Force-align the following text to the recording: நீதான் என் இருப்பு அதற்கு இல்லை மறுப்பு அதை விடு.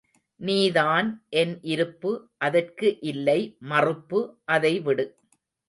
நீதான் 0.39 1.09
என் 1.33 1.53
இருப்பு 1.63 2.11
அதற்கு 2.37 2.99
இல்லை 3.03 3.39
மறுப்பு 3.65 4.21
அதை 4.47 4.73
விடு. 4.79 5.05